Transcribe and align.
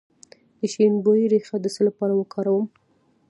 د 0.59 0.61
شیرین 0.71 0.95
بویې 1.03 1.25
ریښه 1.33 1.57
د 1.61 1.65
څه 1.75 1.81
لپاره 1.87 2.13
وکاروم؟ 2.15 2.65